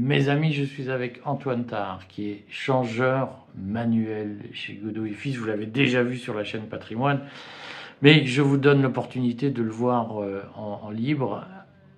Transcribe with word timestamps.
Mes 0.00 0.28
amis, 0.28 0.52
je 0.52 0.62
suis 0.62 0.90
avec 0.90 1.20
Antoine 1.24 1.64
Tard, 1.64 2.06
qui 2.06 2.30
est 2.30 2.44
changeur 2.48 3.30
manuel 3.56 4.38
chez 4.52 4.74
Godot 4.74 5.04
et 5.06 5.10
Fils. 5.10 5.36
Vous 5.36 5.46
l'avez 5.46 5.66
déjà 5.66 6.04
vu 6.04 6.16
sur 6.16 6.34
la 6.34 6.44
chaîne 6.44 6.68
Patrimoine, 6.68 7.22
mais 8.00 8.24
je 8.24 8.40
vous 8.40 8.58
donne 8.58 8.80
l'opportunité 8.80 9.50
de 9.50 9.60
le 9.60 9.72
voir 9.72 10.22
euh, 10.22 10.44
en, 10.54 10.90
libre. 10.90 11.44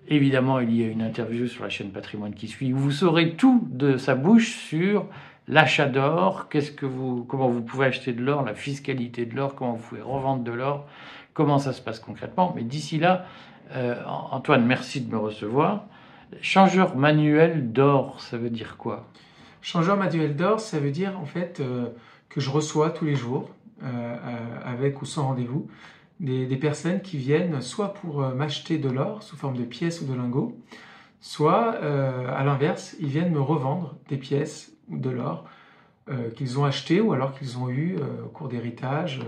Évidemment, 0.09 0.61
il 0.61 0.75
y 0.75 0.83
a 0.83 0.87
une 0.87 1.02
interview 1.02 1.47
sur 1.47 1.62
la 1.62 1.69
chaîne 1.69 1.91
Patrimoine 1.91 2.33
qui 2.33 2.48
suit, 2.48 2.73
vous 2.73 2.91
saurez 2.91 3.34
tout 3.34 3.69
de 3.71 3.98
sa 3.98 4.14
bouche 4.14 4.56
sur 4.56 5.05
l'achat 5.47 5.84
d'or, 5.84 6.48
qu'est-ce 6.48 6.73
que 6.73 6.87
vous, 6.87 7.25
comment 7.25 7.51
vous 7.51 7.61
pouvez 7.61 7.84
acheter 7.84 8.14
de 8.14 8.23
l'or, 8.23 8.45
la 8.45 8.55
fiscalité 8.55 9.27
de 9.27 9.37
l'or, 9.37 9.55
comment 9.55 9.75
vous 9.75 9.87
pouvez 9.87 10.01
revendre 10.01 10.42
de 10.42 10.53
l'or, 10.53 10.87
comment 11.34 11.59
ça 11.59 11.75
se 11.75 11.83
passe 11.83 12.01
concrètement. 12.01 12.55
Mais 12.56 12.62
d'ici 12.62 12.98
là, 12.98 13.27
euh, 13.73 13.95
Antoine, 14.06 14.64
merci 14.64 15.03
de 15.03 15.12
me 15.12 15.19
recevoir. 15.19 15.84
Changeur 16.41 16.97
manuel 16.97 17.73
d'or, 17.73 18.20
ça 18.20 18.39
veut 18.39 18.51
dire 18.51 18.77
quoi? 18.77 19.09
Changeur 19.62 19.97
manuel 19.97 20.37
d'or, 20.37 20.61
ça 20.61 20.79
veut 20.79 20.93
dire 20.93 21.19
en 21.19 21.27
fait 21.27 21.61
euh, 21.61 21.89
que 22.29 22.41
je 22.41 22.51
reçois 22.51 22.91
tous 22.91 23.05
les 23.05 23.16
jours, 23.16 23.51
euh, 23.83 24.16
avec 24.65 25.03
ou 25.03 25.05
sans 25.05 25.27
rendez-vous, 25.27 25.69
des, 26.20 26.47
personnes 26.56 27.01
qui 27.01 27.16
viennent 27.16 27.61
soit 27.62 27.95
pour 27.95 28.20
m'acheter 28.20 28.79
de 28.79 28.91
l'or 28.91 29.23
sous 29.23 29.37
forme 29.37 29.56
de 29.56 29.65
pièces 29.65 30.03
ou 30.03 30.05
de 30.05 30.15
lingots, 30.15 30.55
soit 31.23 31.79
à 31.79 32.45
l'inverse, 32.45 32.95
ils 33.01 33.09
viennent 33.09 33.33
me 33.33 33.41
revendre 33.41 33.97
des 34.11 34.19
pièces 34.19 34.70
ou 34.91 34.98
de 34.98 35.09
l'or 35.09 35.48
qu'ils 36.36 36.58
ont 36.58 36.64
acheté 36.67 37.01
ou 37.01 37.14
alors 37.14 37.33
qu'ils 37.33 37.56
ont 37.56 37.70
eu 37.70 37.97
au 38.23 38.28
cours 38.28 38.48
d'héritage 38.48 39.20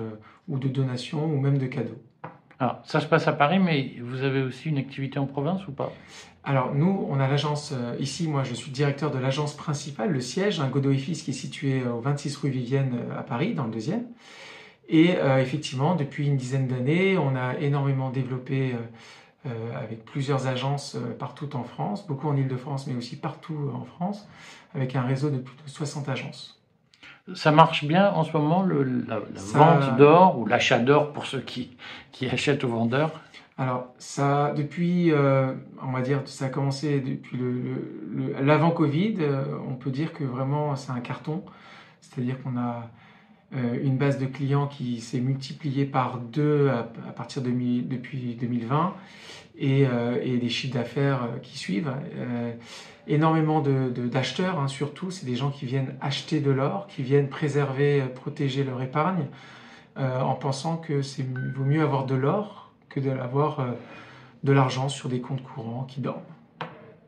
ou 0.48 0.58
de 0.58 0.68
donation 0.68 1.24
ou 1.24 1.40
même 1.40 1.56
de 1.56 1.66
cadeaux. 1.66 1.98
Alors, 2.58 2.80
ça 2.84 3.00
se 3.00 3.06
passe 3.06 3.26
à 3.28 3.32
Paris, 3.32 3.58
mais 3.58 3.94
vous 4.00 4.22
avez 4.22 4.42
aussi 4.42 4.68
une 4.68 4.78
activité 4.78 5.18
en 5.18 5.26
province 5.26 5.66
ou 5.66 5.72
pas? 5.72 5.92
Alors, 6.44 6.74
nous, 6.74 7.06
on 7.08 7.20
a 7.20 7.28
l'agence, 7.28 7.72
euh, 7.72 7.94
ici, 8.00 8.26
moi, 8.26 8.42
je 8.42 8.54
suis 8.54 8.72
directeur 8.72 9.12
de 9.12 9.18
l'agence 9.18 9.54
principale, 9.56 10.10
le 10.10 10.20
siège, 10.20 10.58
un 10.58 10.68
Godot 10.68 10.90
et 10.90 10.96
qui 10.96 11.12
est 11.30 11.32
situé 11.32 11.84
au 11.84 12.00
26 12.00 12.36
rue 12.36 12.50
Vivienne 12.50 12.98
euh, 12.98 13.18
à 13.18 13.22
Paris, 13.22 13.54
dans 13.54 13.64
le 13.64 13.70
deuxième. 13.70 14.06
Et 14.88 15.16
euh, 15.16 15.40
effectivement, 15.40 15.94
depuis 15.94 16.26
une 16.26 16.36
dizaine 16.36 16.66
d'années, 16.66 17.16
on 17.16 17.36
a 17.36 17.58
énormément 17.58 18.10
développé 18.10 18.74
avec 19.74 20.04
plusieurs 20.04 20.46
agences 20.46 20.96
partout 21.18 21.56
en 21.56 21.64
France, 21.64 22.06
beaucoup 22.06 22.28
en 22.28 22.36
Ile-de-France, 22.36 22.86
mais 22.86 22.94
aussi 22.94 23.16
partout 23.16 23.72
en 23.74 23.84
France, 23.84 24.28
avec 24.72 24.94
un 24.94 25.02
réseau 25.02 25.30
de 25.30 25.38
plus 25.38 25.56
de 25.56 25.68
60 25.68 26.08
agences. 26.08 26.61
Ça 27.34 27.52
marche 27.52 27.84
bien 27.84 28.10
en 28.10 28.24
ce 28.24 28.36
moment, 28.36 28.62
le, 28.62 28.82
la, 29.06 29.20
vente 29.54 29.96
d'or 29.96 30.38
ou 30.38 30.46
l'achat 30.46 30.78
d'or 30.78 31.12
pour 31.12 31.26
ceux 31.26 31.40
qui, 31.40 31.76
qui 32.10 32.28
achètent 32.28 32.64
aux 32.64 32.68
vendeurs? 32.68 33.12
Alors, 33.58 33.86
ça, 33.98 34.52
depuis, 34.56 35.12
euh, 35.12 35.52
on 35.82 35.92
va 35.92 36.00
dire, 36.00 36.22
ça 36.24 36.46
a 36.46 36.48
commencé 36.48 37.00
depuis 37.00 37.38
l'avant 38.40 38.68
le, 38.68 38.74
Covid. 38.74 39.16
Euh, 39.20 39.44
on 39.68 39.74
peut 39.74 39.90
dire 39.90 40.12
que 40.12 40.24
vraiment, 40.24 40.74
c'est 40.74 40.90
un 40.90 41.00
carton. 41.00 41.44
C'est-à-dire 42.00 42.42
qu'on 42.42 42.56
a 42.56 42.88
une 43.52 43.98
base 43.98 44.18
de 44.18 44.26
clients 44.26 44.66
qui 44.66 45.00
s'est 45.00 45.20
multipliée 45.20 45.84
par 45.84 46.18
deux 46.18 46.70
à, 46.70 47.12
partir 47.12 47.42
de 47.42 47.50
depuis 47.50 48.36
2020 48.40 48.94
et, 49.58 49.86
et 50.22 50.38
des 50.38 50.48
chiffres 50.48 50.74
d'affaires 50.74 51.28
qui 51.42 51.58
suivent 51.58 51.92
énormément 53.06 53.60
d'acheteurs, 53.60 54.56
de, 54.56 54.60
hein, 54.60 54.68
surtout, 54.68 55.10
c'est 55.10 55.26
des 55.26 55.36
gens 55.36 55.50
qui 55.50 55.66
viennent 55.66 55.94
acheter 56.00 56.40
de 56.40 56.50
l'or, 56.50 56.86
qui 56.86 57.02
viennent 57.02 57.28
préserver, 57.28 58.02
protéger 58.14 58.64
leur 58.64 58.80
épargne, 58.82 59.26
euh, 59.98 60.20
en 60.20 60.34
pensant 60.34 60.76
que 60.76 61.02
c'est 61.02 61.26
vaut 61.54 61.64
mieux 61.64 61.82
avoir 61.82 62.06
de 62.06 62.14
l'or 62.14 62.70
que 62.88 63.00
d'avoir 63.00 63.60
euh, 63.60 63.72
de 64.42 64.52
l'argent 64.52 64.88
sur 64.88 65.08
des 65.08 65.20
comptes 65.20 65.42
courants 65.42 65.84
qui 65.84 66.00
dorment. 66.00 66.22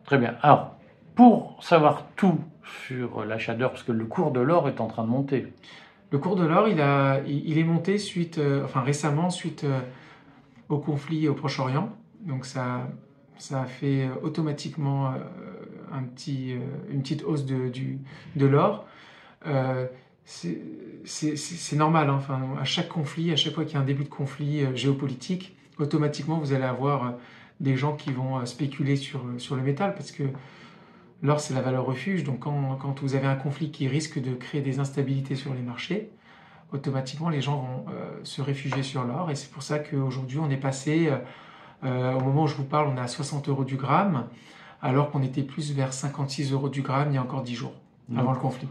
Très 0.05 0.19
bien. 0.19 0.35
Alors, 0.43 0.75
pour 1.15 1.63
savoir 1.63 2.05
tout 2.17 2.41
sur 2.87 3.25
l'achat 3.25 3.55
d'or, 3.55 3.71
parce 3.71 3.83
que 3.83 3.93
le 3.93 4.05
cours 4.05 4.33
de 4.33 4.41
l'or 4.41 4.69
est 4.69 4.81
en 4.81 4.87
train 4.87 5.05
de 5.05 5.09
monter. 5.09 5.47
Le 6.11 6.19
cours 6.19 6.37
de 6.37 6.45
l'or, 6.45 6.69
il, 6.69 6.81
a, 6.81 7.21
il 7.27 7.59
est 7.59 7.65
monté 7.65 7.99
suite, 7.99 8.39
euh, 8.39 8.65
enfin 8.65 8.83
récemment, 8.83 9.31
suite 9.31 9.65
euh, 9.65 9.81
au 10.69 10.79
conflit 10.79 11.29
au 11.29 11.35
Proche-Orient. 11.35 11.91
Donc 12.21 12.47
ça, 12.47 12.89
ça 13.39 13.63
a 13.63 13.67
fait 13.67 14.09
automatiquement 14.23 15.15
un 15.95 16.03
petit, 16.03 16.53
euh, 16.53 16.59
une 16.91 17.03
petite 17.03 17.23
hausse 17.25 17.45
de, 17.45 17.71
de 18.37 18.47
l'or. 18.47 18.87
Euh, 19.47 19.87
c'est 20.25 21.77
normal, 21.77 22.09
hein. 22.09 22.15
enfin, 22.17 22.41
à 22.59 22.65
chaque 22.65 22.89
conflit, 22.89 23.31
à 23.31 23.37
chaque 23.37 23.55
fois 23.55 23.65
qu'il 23.65 23.75
y 23.75 23.77
a 23.77 23.81
un 23.81 23.85
début 23.85 24.05
de 24.05 24.09
conflit 24.09 24.63
euh, 24.63 24.75
géopolitique, 24.75 25.57
automatiquement 25.79 26.39
vous 26.39 26.53
allez 26.53 26.65
avoir 26.65 27.15
des 27.61 27.77
gens 27.77 27.95
qui 27.95 28.11
vont 28.11 28.45
spéculer 28.47 28.97
sur, 28.97 29.25
sur 29.39 29.55
le 29.55 29.63
métal 29.63 29.95
parce 29.95 30.13
que 30.13 30.25
l'or 31.25 31.41
c'est 31.41 31.55
la 31.55 31.61
valeur 31.61 31.85
refuge. 31.85 32.23
Donc 32.23 32.41
quand, 32.41 32.77
quand, 32.77 33.01
vous 33.01 33.17
avez 33.17 33.27
un 33.27 33.35
conflit 33.35 33.73
qui 33.73 33.89
risque 33.89 34.21
de 34.21 34.35
créer 34.35 34.61
des 34.61 34.79
instabilités 34.79 35.35
sur 35.35 35.53
les 35.53 35.63
marchés, 35.63 36.11
automatiquement 36.73 37.31
les 37.31 37.41
gens 37.41 37.57
vont 37.57 37.87
se 38.23 38.41
réfugier 38.41 38.85
sur 38.85 39.05
l'or. 39.05 39.33
Et 39.33 39.35
c'est 39.35 39.51
pour 39.51 39.63
ça 39.63 39.81
qu'aujourd'hui 39.81 40.39
on 40.39 40.51
est 40.51 40.57
passé, 40.57 41.11
au 41.83 42.21
moment 42.21 42.45
où 42.45 42.47
je 42.47 42.55
vous 42.55 42.65
parle, 42.65 42.89
on 42.89 42.97
est 42.97 43.01
à 43.01 43.09
60 43.09 43.49
euros 43.49 43.65
du 43.65 43.77
gramme 43.77 44.29
alors 44.85 45.11
qu'on 45.11 45.23
était 45.23 45.43
plus 45.43 45.73
vers 45.73 45.95
56 45.95 46.53
euros 46.53 46.69
du 46.69 46.83
gramme 46.83 47.11
il 47.11 47.15
y 47.15 47.17
a 47.17 47.23
encore 47.23 47.43
10 47.43 47.55
jours, 47.55 47.73
avant 48.15 48.33
le 48.33 48.39
conflit. 48.39 48.69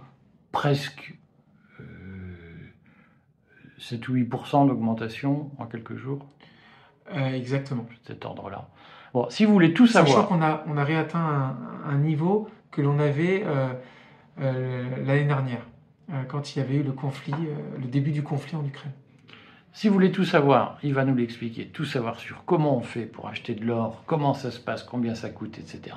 Presque 0.52 1.16
euh, 1.80 1.84
7 3.80 4.08
ou 4.10 4.16
8% 4.16 4.68
d'augmentation 4.68 5.50
en 5.58 5.66
quelques 5.66 5.96
jours? 5.96 6.24
Euh, 7.12 7.34
Exactement. 7.34 7.88
Cet 8.06 8.26
ordre-là. 8.26 8.70
Bon, 9.14 9.30
si 9.30 9.46
vous 9.46 9.54
voulez 9.54 9.74
tout 9.74 9.88
savoir. 9.88 10.16
Sachant 10.16 10.28
qu'on 10.28 10.42
a, 10.42 10.64
on 10.68 10.78
a 10.78 10.84
réatteint 10.84 11.56
un, 11.86 11.98
niveau 11.98 12.50
que 12.72 12.82
l'on 12.82 13.00
avait 13.00 13.44
euh, 13.46 13.68
euh, 14.42 15.06
l'année 15.06 15.26
dernière, 15.26 15.62
quand 16.28 16.56
il 16.56 16.60
y 16.60 16.62
avait 16.62 16.76
eu 16.76 16.84
le 16.84 16.92
conflit, 16.92 17.34
le 17.80 17.88
début 17.88 18.12
du 18.12 18.24
conflit 18.24 18.56
en 18.56 18.66
Ukraine. 18.66 18.92
Si 19.76 19.88
vous 19.88 19.96
voulez 19.96 20.12
tout 20.12 20.24
savoir, 20.24 20.78
il 20.84 20.94
va 20.94 21.04
nous 21.04 21.16
l'expliquer, 21.16 21.66
tout 21.66 21.86
savoir 21.86 22.20
sur 22.20 22.46
comment 22.46 22.78
on 22.78 22.82
fait 22.82 23.06
pour 23.06 23.28
acheter 23.28 23.56
de 23.56 23.66
l'or, 23.66 24.04
comment 24.06 24.36
ça 24.36 24.52
se 24.52 24.60
passe, 24.60 24.84
combien 24.84 25.16
ça 25.16 25.30
coûte, 25.30 25.58
etc. 25.58 25.96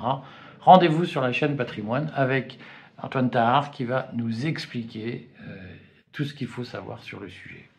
Rendez-vous 0.61 1.05
sur 1.05 1.21
la 1.21 1.31
chaîne 1.31 1.55
Patrimoine 1.55 2.11
avec 2.15 2.57
Antoine 3.01 3.29
Tahar 3.29 3.69
qui 3.69 3.85
va 3.85 4.09
nous 4.13 4.47
expliquer 4.47 5.29
euh, 5.41 5.55
tout 6.11 6.25
ce 6.25 6.33
qu'il 6.33 6.47
faut 6.47 6.63
savoir 6.63 7.03
sur 7.03 7.19
le 7.19 7.29
sujet. 7.29 7.69